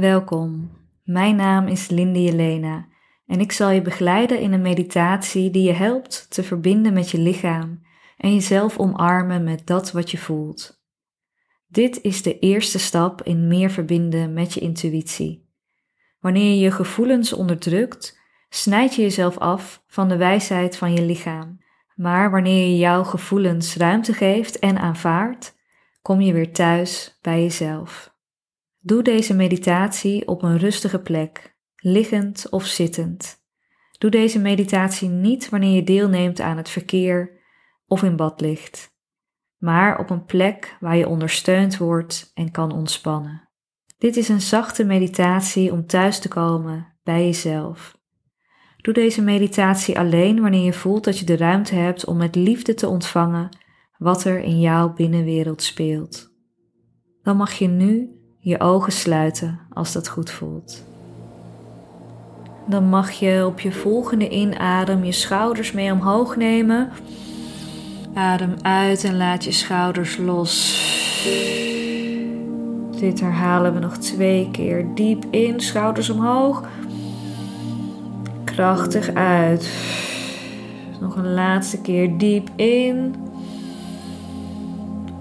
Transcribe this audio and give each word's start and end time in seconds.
Welkom, 0.00 0.70
mijn 1.04 1.36
naam 1.36 1.66
is 1.66 1.88
Lindy 1.88 2.18
Jelena 2.18 2.86
en 3.26 3.40
ik 3.40 3.52
zal 3.52 3.70
je 3.70 3.82
begeleiden 3.82 4.40
in 4.40 4.52
een 4.52 4.62
meditatie 4.62 5.50
die 5.50 5.62
je 5.62 5.72
helpt 5.72 6.26
te 6.30 6.42
verbinden 6.42 6.92
met 6.92 7.10
je 7.10 7.18
lichaam 7.18 7.82
en 8.16 8.34
jezelf 8.34 8.78
omarmen 8.78 9.44
met 9.44 9.66
dat 9.66 9.92
wat 9.92 10.10
je 10.10 10.18
voelt. 10.18 10.84
Dit 11.66 12.02
is 12.02 12.22
de 12.22 12.38
eerste 12.38 12.78
stap 12.78 13.22
in 13.22 13.48
meer 13.48 13.70
verbinden 13.70 14.32
met 14.32 14.52
je 14.52 14.60
intuïtie. 14.60 15.48
Wanneer 16.20 16.50
je 16.50 16.58
je 16.58 16.70
gevoelens 16.70 17.32
onderdrukt, 17.32 18.18
snijd 18.48 18.94
je 18.94 19.02
jezelf 19.02 19.38
af 19.38 19.82
van 19.86 20.08
de 20.08 20.16
wijsheid 20.16 20.76
van 20.76 20.92
je 20.92 21.02
lichaam. 21.02 21.58
Maar 21.94 22.30
wanneer 22.30 22.66
je 22.66 22.76
jouw 22.76 23.04
gevoelens 23.04 23.76
ruimte 23.76 24.12
geeft 24.12 24.58
en 24.58 24.78
aanvaardt, 24.78 25.56
kom 26.02 26.20
je 26.20 26.32
weer 26.32 26.52
thuis 26.52 27.18
bij 27.22 27.42
jezelf. 27.42 28.13
Doe 28.86 29.02
deze 29.02 29.34
meditatie 29.34 30.28
op 30.28 30.42
een 30.42 30.58
rustige 30.58 30.98
plek, 30.98 31.56
liggend 31.76 32.46
of 32.50 32.66
zittend. 32.66 33.36
Doe 33.98 34.10
deze 34.10 34.38
meditatie 34.38 35.08
niet 35.08 35.48
wanneer 35.48 35.74
je 35.74 35.84
deelneemt 35.84 36.40
aan 36.40 36.56
het 36.56 36.68
verkeer 36.68 37.40
of 37.86 38.02
in 38.02 38.16
bad 38.16 38.40
ligt, 38.40 38.96
maar 39.58 39.98
op 39.98 40.10
een 40.10 40.24
plek 40.24 40.76
waar 40.80 40.96
je 40.96 41.08
ondersteund 41.08 41.76
wordt 41.76 42.30
en 42.34 42.50
kan 42.50 42.72
ontspannen. 42.72 43.48
Dit 43.98 44.16
is 44.16 44.28
een 44.28 44.40
zachte 44.40 44.84
meditatie 44.84 45.72
om 45.72 45.86
thuis 45.86 46.18
te 46.18 46.28
komen 46.28 46.96
bij 47.02 47.24
jezelf. 47.24 47.98
Doe 48.76 48.94
deze 48.94 49.22
meditatie 49.22 49.98
alleen 49.98 50.40
wanneer 50.40 50.64
je 50.64 50.72
voelt 50.72 51.04
dat 51.04 51.18
je 51.18 51.24
de 51.24 51.36
ruimte 51.36 51.74
hebt 51.74 52.04
om 52.04 52.16
met 52.16 52.34
liefde 52.34 52.74
te 52.74 52.88
ontvangen 52.88 53.56
wat 53.98 54.24
er 54.24 54.38
in 54.38 54.60
jouw 54.60 54.92
binnenwereld 54.92 55.62
speelt. 55.62 56.32
Dan 57.22 57.36
mag 57.36 57.52
je 57.52 57.68
nu 57.68 58.22
je 58.44 58.60
ogen 58.60 58.92
sluiten 58.92 59.58
als 59.72 59.92
dat 59.92 60.08
goed 60.08 60.30
voelt. 60.30 60.82
Dan 62.66 62.88
mag 62.88 63.10
je 63.10 63.46
op 63.46 63.60
je 63.60 63.72
volgende 63.72 64.28
inadem 64.28 65.04
je 65.04 65.12
schouders 65.12 65.72
mee 65.72 65.92
omhoog 65.92 66.36
nemen. 66.36 66.90
Adem 68.14 68.54
uit 68.62 69.04
en 69.04 69.16
laat 69.16 69.44
je 69.44 69.52
schouders 69.52 70.16
los. 70.16 70.82
Dit 73.00 73.20
herhalen 73.20 73.74
we 73.74 73.80
nog 73.80 73.96
twee 73.96 74.48
keer. 74.52 74.86
Diep 74.94 75.24
in, 75.30 75.60
schouders 75.60 76.10
omhoog. 76.10 76.62
Krachtig 78.44 79.14
uit. 79.14 79.70
Nog 81.00 81.16
een 81.16 81.34
laatste 81.34 81.80
keer 81.80 82.18
diep 82.18 82.48
in. 82.56 83.14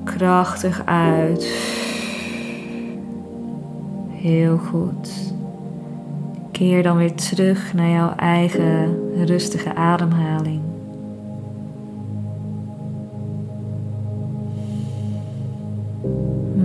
Krachtig 0.03 0.85
uit. 0.85 1.72
Heel 4.23 4.57
goed. 4.57 5.33
Keer 6.51 6.83
dan 6.83 6.97
weer 6.97 7.13
terug 7.13 7.73
naar 7.73 7.89
jouw 7.89 8.15
eigen 8.15 8.97
rustige 9.25 9.75
ademhaling. 9.75 10.61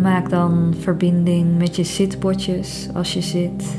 Maak 0.02 0.30
dan 0.30 0.74
verbinding 0.78 1.58
met 1.58 1.76
je 1.76 1.84
zitbordjes 1.84 2.88
als 2.94 3.14
je 3.14 3.22
zit. 3.22 3.76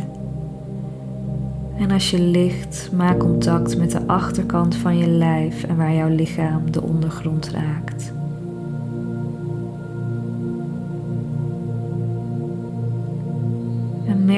En 1.77 1.91
als 1.91 2.11
je 2.11 2.21
ligt, 2.21 2.89
maak 2.93 3.19
contact 3.19 3.77
met 3.77 3.91
de 3.91 4.07
achterkant 4.07 4.75
van 4.75 4.97
je 4.97 5.07
lijf 5.07 5.63
en 5.63 5.77
waar 5.77 5.93
jouw 5.93 6.09
lichaam 6.09 6.71
de 6.71 6.81
ondergrond 6.81 7.49
raakt. 7.49 8.18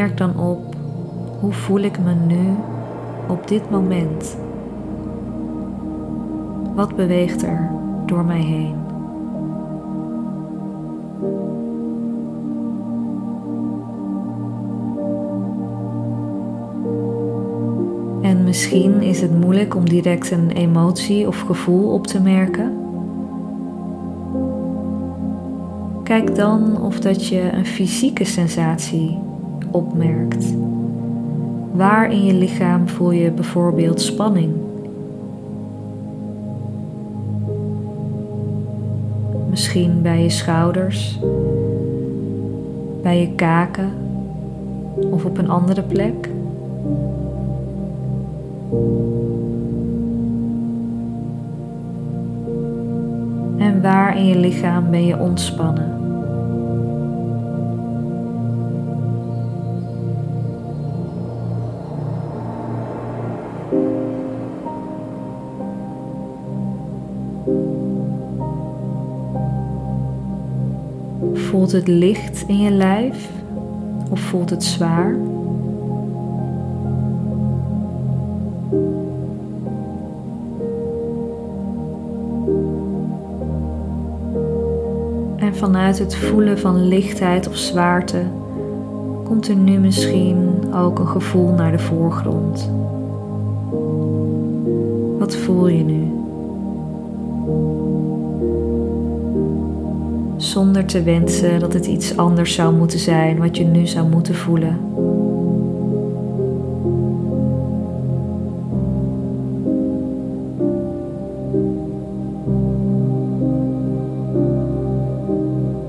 Merk 0.01 0.17
dan 0.17 0.39
op 0.39 0.75
hoe 1.39 1.51
voel 1.51 1.79
ik 1.79 1.99
me 1.99 2.13
nu 2.13 2.55
op 3.27 3.47
dit 3.47 3.69
moment. 3.69 4.37
Wat 6.75 6.95
beweegt 6.95 7.43
er 7.43 7.69
door 8.05 8.25
mij 8.25 8.41
heen? 8.41 8.75
En 18.21 18.43
misschien 18.43 19.01
is 19.01 19.21
het 19.21 19.39
moeilijk 19.39 19.75
om 19.75 19.89
direct 19.89 20.31
een 20.31 20.51
emotie 20.51 21.27
of 21.27 21.39
gevoel 21.39 21.93
op 21.93 22.07
te 22.07 22.21
merken. 22.21 22.77
Kijk 26.03 26.35
dan 26.35 26.81
of 26.81 26.99
dat 26.99 27.27
je 27.27 27.51
een 27.51 27.65
fysieke 27.65 28.25
sensatie 28.25 29.29
opmerkt. 29.71 30.55
Waar 31.71 32.11
in 32.11 32.25
je 32.25 32.33
lichaam 32.33 32.87
voel 32.87 33.11
je 33.11 33.31
bijvoorbeeld 33.31 34.01
spanning? 34.01 34.53
Misschien 39.49 40.01
bij 40.01 40.23
je 40.23 40.29
schouders, 40.29 41.19
bij 43.01 43.19
je 43.19 43.35
kaken 43.35 43.91
of 45.09 45.25
op 45.25 45.37
een 45.37 45.49
andere 45.49 45.81
plek. 45.81 46.29
En 53.57 53.81
waar 53.81 54.17
in 54.17 54.25
je 54.25 54.35
lichaam 54.35 54.89
ben 54.89 55.05
je 55.05 55.19
ontspannen? 55.19 56.00
Voelt 71.61 71.73
het 71.73 71.87
licht 71.87 72.43
in 72.47 72.59
je 72.59 72.71
lijf 72.71 73.29
of 74.09 74.19
voelt 74.19 74.49
het 74.49 74.63
zwaar? 74.63 75.15
En 85.37 85.55
vanuit 85.55 85.99
het 85.99 86.15
voelen 86.15 86.59
van 86.59 86.87
lichtheid 86.87 87.47
of 87.47 87.57
zwaarte 87.57 88.23
komt 89.23 89.47
er 89.47 89.55
nu 89.55 89.79
misschien 89.79 90.73
ook 90.73 90.99
een 90.99 91.07
gevoel 91.07 91.53
naar 91.53 91.71
de 91.71 91.79
voorgrond. 91.79 92.71
Wat 95.19 95.35
voel 95.35 95.67
je 95.67 95.83
nu? 95.83 96.20
Zonder 100.51 100.85
te 100.85 101.03
wensen 101.03 101.59
dat 101.59 101.73
het 101.73 101.85
iets 101.85 102.17
anders 102.17 102.53
zou 102.53 102.73
moeten 102.73 102.99
zijn 102.99 103.37
wat 103.37 103.57
je 103.57 103.63
nu 103.63 103.87
zou 103.87 104.09
moeten 104.09 104.35
voelen. 104.35 104.79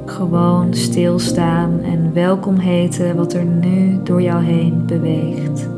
Gewoon 0.05 0.75
stilstaan 0.75 1.81
en 1.81 2.11
welkom 2.13 2.57
heten 2.57 3.17
wat 3.17 3.33
er 3.33 3.45
nu 3.45 4.01
door 4.03 4.23
jou 4.23 4.45
heen 4.45 4.87
beweegt. 4.87 5.72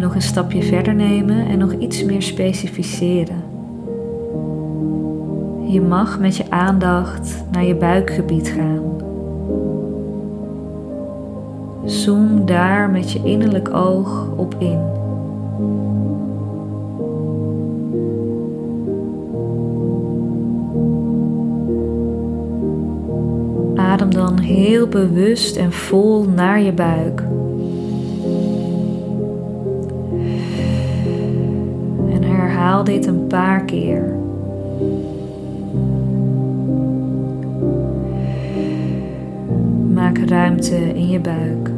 Nog 0.00 0.14
een 0.14 0.22
stapje 0.22 0.62
verder 0.62 0.94
nemen 0.94 1.46
en 1.46 1.58
nog 1.58 1.72
iets 1.72 2.04
meer 2.04 2.22
specificeren. 2.22 3.42
Je 5.66 5.80
mag 5.80 6.18
met 6.18 6.36
je 6.36 6.50
aandacht 6.50 7.44
naar 7.52 7.64
je 7.64 7.74
buikgebied 7.74 8.48
gaan. 8.48 8.82
Zoom 11.84 12.46
daar 12.46 12.90
met 12.90 13.12
je 13.12 13.20
innerlijk 13.24 13.74
oog 13.74 14.28
op 14.36 14.54
in. 14.58 14.78
Adem 23.76 24.14
dan 24.14 24.38
heel 24.38 24.86
bewust 24.86 25.56
en 25.56 25.72
vol 25.72 26.24
naar 26.24 26.60
je 26.60 26.72
buik. 26.72 27.27
dit 32.88 33.06
een 33.06 33.26
paar 33.26 33.64
keer. 33.64 34.16
Maak 39.92 40.18
ruimte 40.18 40.94
in 40.94 41.08
je 41.08 41.20
buik. 41.20 41.70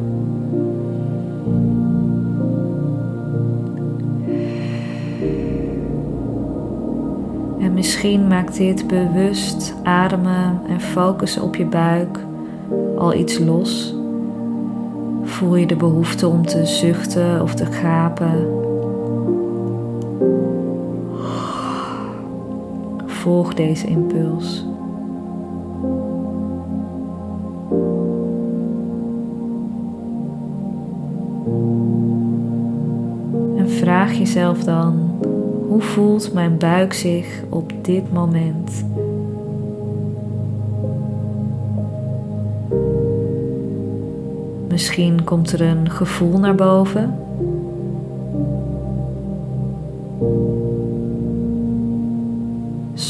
En 7.61 7.75
misschien 7.75 8.27
maakt 8.27 8.57
dit 8.57 8.87
bewust 8.87 9.75
ademen 9.83 10.61
en 10.69 10.81
focussen 10.81 11.43
op 11.43 11.57
je 11.57 11.67
buik 11.67 12.19
al 12.97 13.15
iets 13.15 13.39
los. 13.39 13.95
Voel 15.23 15.57
je 15.57 15.67
de 15.67 15.77
behoefte 15.77 16.29
om 16.29 16.47
te 16.47 16.67
zuchten 16.67 17.43
of 17.43 17.55
te 17.55 17.67
gapen? 17.67 18.70
Volg 23.21 23.55
deze 23.55 23.87
impuls. 23.87 24.65
En 33.57 33.69
vraag 33.69 34.13
jezelf 34.13 34.65
dan: 34.65 35.19
hoe 35.69 35.81
voelt 35.81 36.33
mijn 36.33 36.59
buik 36.59 36.93
zich 36.93 37.43
op 37.49 37.73
dit 37.83 38.13
moment? 38.13 38.85
Misschien 44.69 45.25
komt 45.25 45.53
er 45.53 45.61
een 45.61 45.91
gevoel 45.91 46.39
naar 46.39 46.55
boven. 46.55 47.30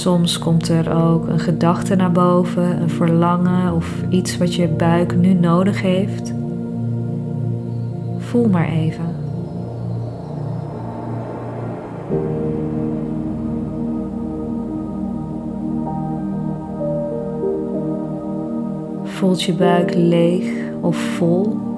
Soms 0.00 0.38
komt 0.38 0.68
er 0.68 0.94
ook 0.94 1.28
een 1.28 1.40
gedachte 1.40 1.94
naar 1.94 2.12
boven, 2.12 2.82
een 2.82 2.90
verlangen 2.90 3.74
of 3.74 4.02
iets 4.08 4.38
wat 4.38 4.54
je 4.54 4.68
buik 4.68 5.16
nu 5.16 5.32
nodig 5.32 5.82
heeft. 5.82 6.32
Voel 8.18 8.48
maar 8.48 8.68
even. 8.68 9.14
Voelt 19.04 19.42
je 19.42 19.52
buik 19.52 19.94
leeg 19.94 20.52
of 20.80 20.96
vol? 20.96 21.69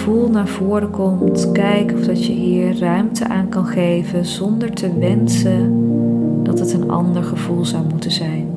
Gevoel 0.00 0.28
naar 0.28 0.48
voren 0.48 0.90
komt, 0.90 1.52
kijk 1.52 1.92
of 1.92 2.00
dat 2.00 2.26
je 2.26 2.32
hier 2.32 2.78
ruimte 2.78 3.28
aan 3.28 3.48
kan 3.48 3.64
geven 3.66 4.24
zonder 4.24 4.70
te 4.70 4.98
wensen 4.98 5.72
dat 6.42 6.58
het 6.58 6.72
een 6.72 6.90
ander 6.90 7.22
gevoel 7.22 7.64
zou 7.64 7.84
moeten 7.88 8.10
zijn. 8.10 8.48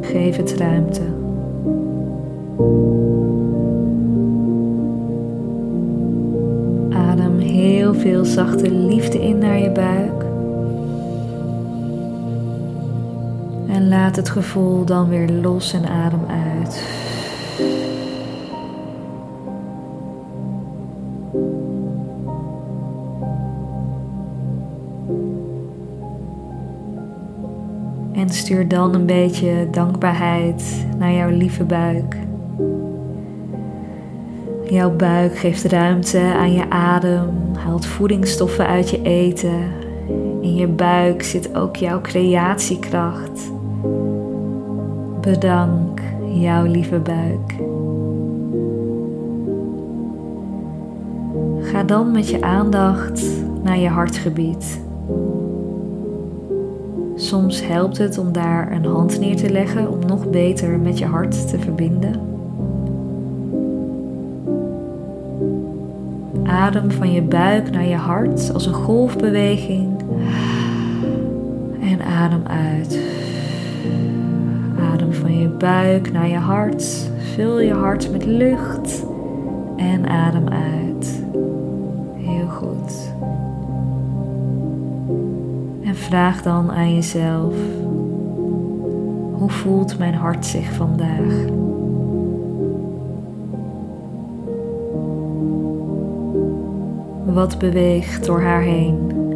Geef 0.00 0.36
het 0.36 0.54
ruimte. 0.54 1.07
Het 14.18 14.30
gevoel 14.30 14.84
dan 14.84 15.08
weer 15.08 15.30
los 15.30 15.72
en 15.72 15.88
adem 15.88 16.20
uit. 16.26 16.86
En 28.12 28.30
stuur 28.30 28.68
dan 28.68 28.94
een 28.94 29.06
beetje 29.06 29.68
dankbaarheid 29.70 30.86
naar 30.98 31.12
jouw 31.12 31.30
lieve 31.30 31.64
buik. 31.64 32.16
Jouw 34.64 34.90
buik 34.90 35.38
geeft 35.38 35.64
ruimte 35.64 36.20
aan 36.20 36.52
je 36.52 36.70
adem, 36.70 37.30
haalt 37.56 37.86
voedingsstoffen 37.86 38.66
uit 38.66 38.90
je 38.90 39.02
eten. 39.02 39.62
In 40.40 40.54
je 40.54 40.66
buik 40.66 41.22
zit 41.22 41.54
ook 41.56 41.76
jouw 41.76 42.00
creatiekracht. 42.00 43.57
Bedank 45.20 46.00
jouw 46.32 46.64
lieve 46.64 46.98
buik. 46.98 47.54
Ga 51.60 51.82
dan 51.82 52.10
met 52.10 52.28
je 52.28 52.42
aandacht 52.42 53.22
naar 53.62 53.78
je 53.78 53.88
hartgebied. 53.88 54.80
Soms 57.16 57.66
helpt 57.66 57.98
het 57.98 58.18
om 58.18 58.32
daar 58.32 58.72
een 58.72 58.84
hand 58.84 59.20
neer 59.20 59.36
te 59.36 59.50
leggen 59.50 59.90
om 59.90 59.98
nog 60.06 60.30
beter 60.30 60.78
met 60.78 60.98
je 60.98 61.04
hart 61.04 61.48
te 61.48 61.58
verbinden. 61.58 62.20
Adem 66.42 66.90
van 66.90 67.12
je 67.12 67.22
buik 67.22 67.70
naar 67.70 67.86
je 67.86 67.96
hart 67.96 68.52
als 68.54 68.66
een 68.66 68.74
golfbeweging. 68.74 69.88
En 71.80 72.02
adem 72.02 72.42
uit. 72.46 73.17
Buik 75.58 76.12
naar 76.12 76.28
je 76.28 76.36
hart. 76.36 77.10
Vul 77.34 77.60
je 77.60 77.72
hart 77.72 78.12
met 78.12 78.24
lucht 78.24 79.06
en 79.76 80.08
adem 80.08 80.48
uit. 80.48 81.22
Heel 82.14 82.46
goed. 82.46 83.12
En 85.84 85.94
vraag 85.94 86.42
dan 86.42 86.70
aan 86.70 86.94
jezelf: 86.94 87.54
hoe 89.32 89.50
voelt 89.50 89.98
mijn 89.98 90.14
hart 90.14 90.46
zich 90.46 90.72
vandaag? 90.72 91.34
Wat 97.24 97.58
beweegt 97.58 98.26
door 98.26 98.40
haar 98.40 98.62
heen? 98.62 99.27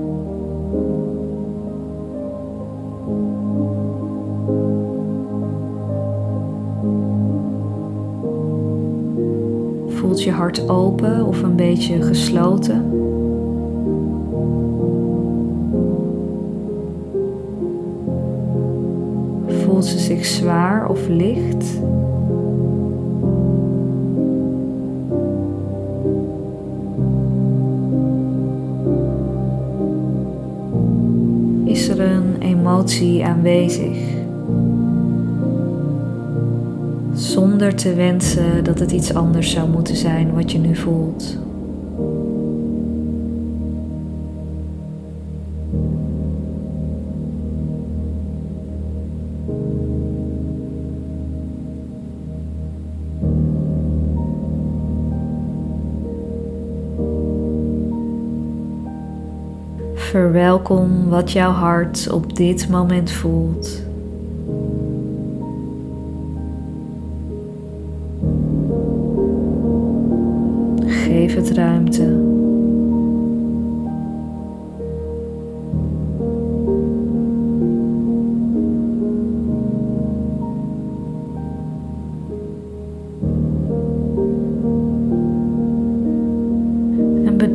Je 10.22 10.30
hart 10.30 10.68
open 10.68 11.26
of 11.26 11.42
een 11.42 11.56
beetje 11.56 12.02
gesloten? 12.02 12.90
Voelt 19.46 19.84
ze 19.84 19.98
zich 19.98 20.24
zwaar 20.24 20.88
of 20.88 21.08
licht? 21.08 21.80
Is 31.64 31.88
er 31.88 32.00
een 32.00 32.36
emotie 32.40 33.24
aanwezig? 33.24 34.21
Zonder 37.22 37.74
te 37.74 37.94
wensen 37.94 38.64
dat 38.64 38.78
het 38.78 38.92
iets 38.92 39.14
anders 39.14 39.50
zou 39.50 39.68
moeten 39.68 39.96
zijn 39.96 40.32
wat 40.32 40.52
je 40.52 40.58
nu 40.58 40.76
voelt. 40.76 41.38
Verwelkom 59.94 61.08
wat 61.08 61.32
jouw 61.32 61.50
hart 61.50 62.10
op 62.10 62.36
dit 62.36 62.68
moment 62.68 63.10
voelt. 63.10 63.91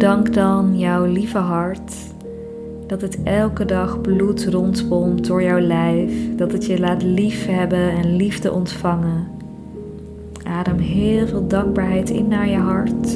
Dank 0.08 0.34
dan 0.34 0.78
jouw 0.78 1.06
lieve 1.06 1.38
hart 1.38 1.94
dat 2.86 3.02
het 3.02 3.24
elke 3.24 3.66
dag 3.66 4.02
bloed 4.02 4.46
rondpompt 4.46 5.28
door 5.28 5.44
jouw 5.44 5.60
lijf, 5.60 6.36
dat 6.36 6.52
het 6.52 6.66
je 6.66 6.80
laat 6.80 7.04
liefhebben 7.04 7.92
en 7.92 8.16
liefde 8.16 8.52
ontvangen. 8.52 9.28
Adem 10.44 10.78
heel 10.78 11.28
veel 11.28 11.48
dankbaarheid 11.48 12.10
in 12.10 12.28
naar 12.28 12.50
je 12.50 12.58
hart. 12.58 13.14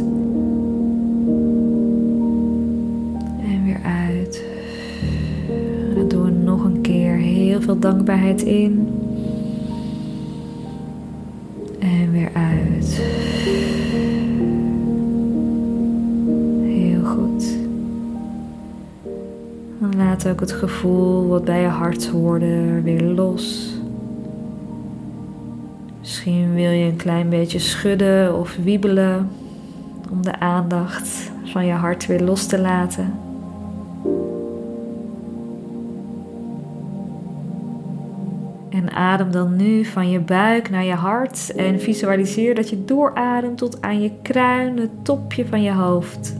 En 3.43 3.63
weer 3.65 3.81
uit. 3.83 4.43
En 5.89 5.95
dat 5.95 6.09
doen 6.09 6.23
we 6.23 6.31
nog 6.31 6.63
een 6.63 6.81
keer. 6.81 7.15
Heel 7.15 7.61
veel 7.61 7.79
dankbaarheid 7.79 8.41
in. 8.41 8.89
En 11.79 12.11
weer 12.11 12.31
uit. 12.33 13.20
Ook 20.27 20.39
het 20.39 20.51
gevoel 20.51 21.27
wat 21.27 21.45
bij 21.45 21.61
je 21.61 21.67
hart 21.67 22.07
hoorde 22.07 22.81
weer 22.81 23.01
los. 23.01 23.75
Misschien 25.99 26.53
wil 26.53 26.71
je 26.71 26.85
een 26.85 26.95
klein 26.95 27.29
beetje 27.29 27.59
schudden 27.59 28.39
of 28.39 28.55
wiebelen 28.63 29.29
om 30.11 30.23
de 30.23 30.39
aandacht 30.39 31.31
van 31.43 31.65
je 31.65 31.73
hart 31.73 32.05
weer 32.05 32.21
los 32.21 32.45
te 32.45 32.59
laten. 32.59 33.13
En 38.69 38.91
adem 38.91 39.31
dan 39.31 39.55
nu 39.55 39.85
van 39.85 40.09
je 40.09 40.19
buik 40.19 40.69
naar 40.69 40.85
je 40.85 40.93
hart 40.93 41.55
en 41.55 41.79
visualiseer 41.79 42.55
dat 42.55 42.69
je 42.69 42.85
doorademt 42.85 43.57
tot 43.57 43.81
aan 43.81 44.01
je 44.01 44.11
kruin, 44.21 44.77
het 44.77 45.05
topje 45.05 45.45
van 45.45 45.61
je 45.61 45.73
hoofd. 45.73 46.35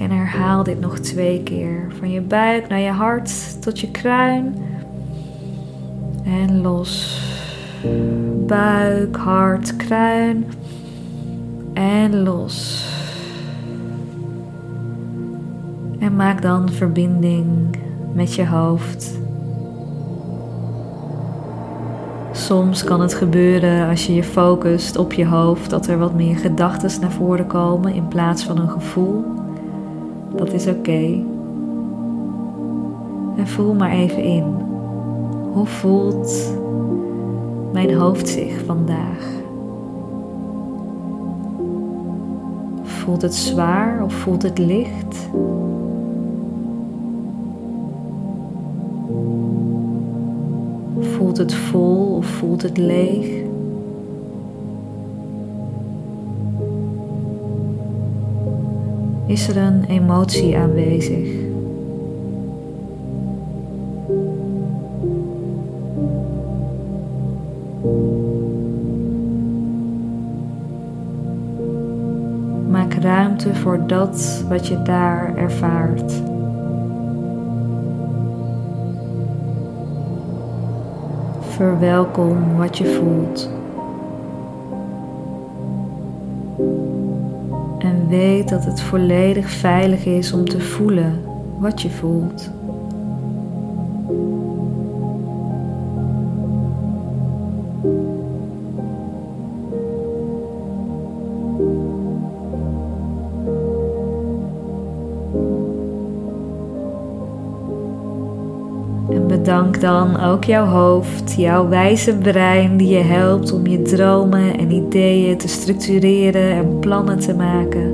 En 0.00 0.10
herhaal 0.10 0.62
dit 0.62 0.80
nog 0.80 0.98
twee 0.98 1.42
keer. 1.42 1.86
Van 1.98 2.10
je 2.10 2.20
buik 2.20 2.68
naar 2.68 2.78
je 2.78 2.90
hart 2.90 3.62
tot 3.62 3.80
je 3.80 3.90
kruin. 3.90 4.54
En 6.24 6.60
los. 6.60 7.22
Buik, 8.46 9.16
hart, 9.16 9.76
kruin. 9.76 10.44
En 11.72 12.22
los. 12.22 12.88
En 15.98 16.16
maak 16.16 16.42
dan 16.42 16.68
verbinding 16.68 17.76
met 18.12 18.34
je 18.34 18.46
hoofd. 18.46 19.18
Soms 22.32 22.84
kan 22.84 23.00
het 23.00 23.14
gebeuren 23.14 23.88
als 23.88 24.06
je 24.06 24.14
je 24.14 24.24
focust 24.24 24.96
op 24.96 25.12
je 25.12 25.26
hoofd 25.26 25.70
dat 25.70 25.86
er 25.86 25.98
wat 25.98 26.14
meer 26.14 26.36
gedachten 26.36 27.00
naar 27.00 27.12
voren 27.12 27.46
komen 27.46 27.94
in 27.94 28.08
plaats 28.08 28.44
van 28.44 28.58
een 28.58 28.70
gevoel. 28.70 29.24
Dat 30.36 30.52
is 30.52 30.66
oké. 30.66 31.22
En 33.36 33.46
voel 33.46 33.74
maar 33.74 33.90
even 33.90 34.22
in. 34.22 34.44
Hoe 35.52 35.66
voelt 35.66 36.56
mijn 37.72 37.94
hoofd 37.94 38.28
zich 38.28 38.64
vandaag? 38.64 39.28
Voelt 42.82 43.22
het 43.22 43.34
zwaar 43.34 44.02
of 44.04 44.12
voelt 44.12 44.42
het 44.42 44.58
licht? 44.58 45.28
Voelt 51.00 51.36
het 51.36 51.54
vol 51.54 52.16
of 52.16 52.26
voelt 52.26 52.62
het 52.62 52.78
leeg? 52.78 53.39
Is 59.30 59.48
er 59.48 59.56
een 59.56 59.84
emotie 59.84 60.56
aanwezig? 60.56 61.28
Maak 72.70 72.94
ruimte 72.94 73.54
voor 73.54 73.86
dat 73.86 74.44
wat 74.48 74.66
je 74.66 74.82
daar 74.82 75.36
ervaart. 75.36 76.12
Verwelkom 81.40 82.56
wat 82.56 82.78
je 82.78 82.86
voelt. 82.86 83.59
Weet 88.20 88.48
dat 88.48 88.64
het 88.64 88.80
volledig 88.80 89.50
veilig 89.50 90.04
is 90.04 90.32
om 90.32 90.44
te 90.44 90.60
voelen 90.60 91.20
wat 91.58 91.82
je 91.82 91.90
voelt. 91.90 92.50
Bedank 109.28 109.80
dan 109.80 110.20
ook 110.20 110.44
jouw 110.44 110.66
hoofd, 110.66 111.34
jouw 111.36 111.68
wijze 111.68 112.16
brein 112.16 112.76
die 112.76 112.88
je 112.88 113.02
helpt 113.02 113.52
om 113.52 113.66
je 113.66 113.82
dromen 113.82 114.58
en 114.58 114.70
ideeën 114.70 115.36
te 115.36 115.48
structureren 115.48 116.50
en 116.50 116.78
plannen 116.78 117.18
te 117.18 117.34
maken. 117.34 117.89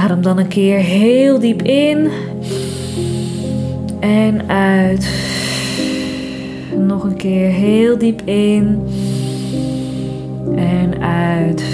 Adem 0.00 0.22
dan 0.22 0.38
een 0.38 0.48
keer 0.48 0.78
heel 0.78 1.38
diep 1.38 1.62
in 1.62 2.10
en 4.00 4.48
uit. 4.48 5.08
Nog 6.76 7.04
een 7.04 7.16
keer 7.16 7.48
heel 7.48 7.98
diep 7.98 8.22
in 8.24 8.82
en 10.56 11.00
uit. 11.00 11.64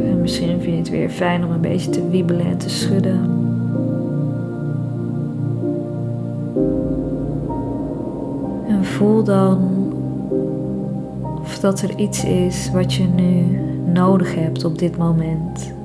En 0.00 0.20
misschien 0.20 0.60
vind 0.60 0.64
je 0.64 0.76
het 0.76 0.90
weer 0.90 1.10
fijn 1.10 1.44
om 1.44 1.50
een 1.50 1.60
beetje 1.60 1.90
te 1.90 2.08
wiebelen 2.08 2.46
en 2.46 2.58
te 2.58 2.70
schudden. 2.70 3.20
En 8.68 8.84
voel 8.84 9.24
dan 9.24 9.70
of 11.40 11.58
dat 11.58 11.80
er 11.80 11.96
iets 11.96 12.24
is 12.24 12.70
wat 12.72 12.94
je 12.94 13.04
nu 13.04 13.60
nodig 13.92 14.34
hebt 14.34 14.64
op 14.64 14.78
dit 14.78 14.96
moment. 14.96 15.80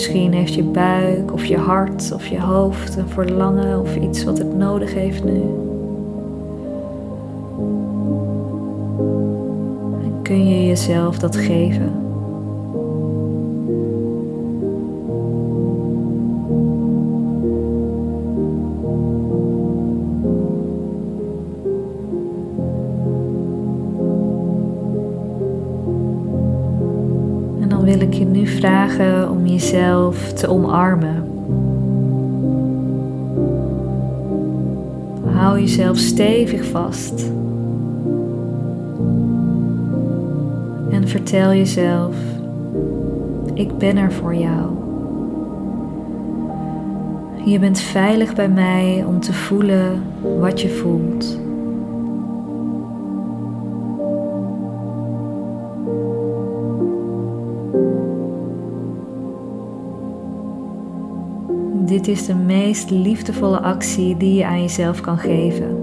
Misschien 0.00 0.32
heeft 0.32 0.54
je 0.54 0.62
buik 0.62 1.32
of 1.32 1.44
je 1.44 1.56
hart 1.56 2.12
of 2.12 2.26
je 2.26 2.40
hoofd 2.40 2.96
een 2.96 3.08
verlangen 3.08 3.80
of 3.80 3.96
iets 3.96 4.24
wat 4.24 4.38
het 4.38 4.56
nodig 4.56 4.94
heeft 4.94 5.24
nu. 5.24 5.40
En 10.02 10.22
kun 10.22 10.48
je 10.48 10.66
jezelf 10.66 11.18
dat 11.18 11.36
geven? 11.36 12.09
Dan 27.70 27.84
wil 27.84 28.00
ik 28.00 28.14
je 28.14 28.24
nu 28.24 28.46
vragen 28.46 29.30
om 29.30 29.46
jezelf 29.46 30.32
te 30.32 30.48
omarmen. 30.48 31.24
Hou 35.24 35.60
jezelf 35.60 35.98
stevig 35.98 36.64
vast. 36.64 37.30
En 40.90 41.08
vertel 41.08 41.54
jezelf: 41.54 42.14
Ik 43.54 43.78
ben 43.78 43.96
er 43.96 44.12
voor 44.12 44.34
jou. 44.34 44.70
Je 47.44 47.58
bent 47.58 47.78
veilig 47.78 48.34
bij 48.34 48.48
mij 48.48 49.04
om 49.06 49.20
te 49.20 49.32
voelen 49.32 50.02
wat 50.38 50.60
je 50.60 50.68
voelt. 50.68 51.38
Dit 61.90 62.08
is 62.08 62.26
de 62.26 62.34
meest 62.34 62.90
liefdevolle 62.90 63.60
actie 63.60 64.16
die 64.16 64.34
je 64.34 64.46
aan 64.46 64.60
jezelf 64.60 65.00
kan 65.00 65.18
geven. 65.18 65.76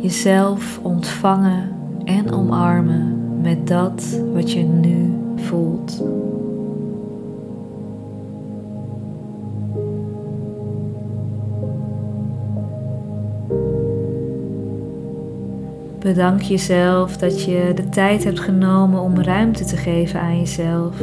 Jezelf 0.00 0.80
ontvangen 0.82 1.76
en 2.04 2.32
omarmen 2.32 3.40
met 3.40 3.66
dat 3.66 4.20
wat 4.32 4.52
je 4.52 4.62
nu 4.62 5.12
voelt. 5.36 6.02
Bedank 15.98 16.40
jezelf 16.40 17.16
dat 17.16 17.44
je 17.44 17.72
de 17.74 17.88
tijd 17.88 18.24
hebt 18.24 18.40
genomen 18.40 19.00
om 19.00 19.20
ruimte 19.20 19.64
te 19.64 19.76
geven 19.76 20.20
aan 20.20 20.38
jezelf. 20.38 20.94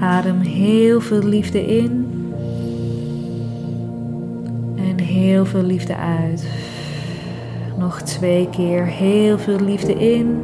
Adem 0.00 0.40
heel 0.40 1.00
veel 1.00 1.22
liefde 1.22 1.66
in 1.66 2.06
en 4.76 4.98
heel 4.98 5.46
veel 5.46 5.62
liefde 5.62 5.96
uit. 5.96 6.46
Nog 7.78 8.02
twee 8.02 8.48
keer 8.50 8.84
heel 8.84 9.38
veel 9.38 9.60
liefde 9.60 9.92
in 9.92 10.40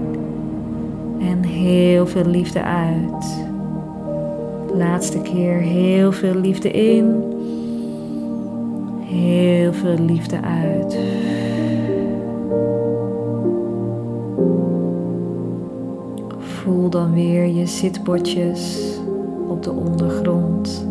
en 1.21 1.43
heel 1.43 2.07
veel 2.07 2.25
liefde 2.25 2.63
uit. 2.63 3.47
Laatste 4.73 5.21
keer 5.21 5.59
heel 5.59 6.13
veel 6.13 6.35
liefde 6.35 6.71
in, 6.71 7.23
heel 9.01 9.73
veel 9.73 9.99
liefde 9.99 10.41
uit. 10.43 10.99
Voel 16.39 16.89
dan 16.91 17.13
weer 17.13 17.47
je 17.47 17.67
zitbordjes 17.67 18.93
op 18.94 18.94
de 19.65 19.71
ondergrond 19.71 20.87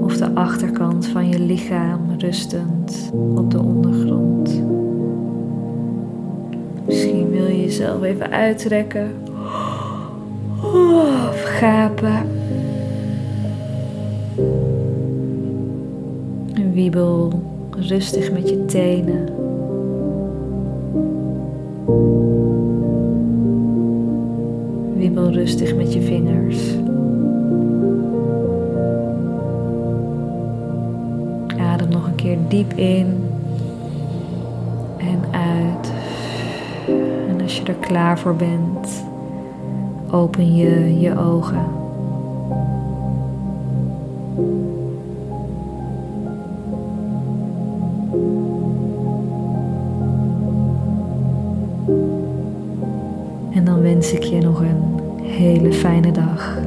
of 0.00 0.16
de 0.16 0.34
achterkant 0.34 1.06
van 1.06 1.28
je 1.28 1.40
lichaam 1.40 2.00
rustend 2.18 3.10
op 3.34 3.50
de 3.50 3.58
ondergrond. 3.58 4.62
Misschien 6.86 7.30
wil 7.30 7.46
je 7.46 7.60
jezelf 7.60 8.02
even 8.02 8.30
uitrekken 8.30 9.10
of 10.62 11.42
gapen. 11.42 12.26
En 16.54 16.72
wiebel 16.72 17.42
rustig 17.78 18.32
met 18.32 18.48
je 18.48 18.64
tenen. 18.64 19.28
Wiebel 24.96 25.30
rustig 25.30 25.76
met 25.76 25.92
je 25.92 26.00
vingers. 26.00 26.83
Adem 31.74 31.88
nog 31.88 32.06
een 32.06 32.14
keer 32.14 32.38
diep 32.48 32.72
in 32.72 33.30
en 34.98 35.20
uit. 35.30 35.92
En 37.28 37.42
als 37.42 37.56
je 37.56 37.62
er 37.64 37.74
klaar 37.74 38.18
voor 38.18 38.36
bent, 38.36 39.04
open 40.10 40.54
je 40.54 41.00
je 41.00 41.18
ogen. 41.18 41.66
En 53.54 53.64
dan 53.64 53.80
wens 53.80 54.12
ik 54.12 54.22
je 54.22 54.40
nog 54.40 54.60
een 54.60 55.00
hele 55.22 55.72
fijne 55.72 56.12
dag. 56.12 56.58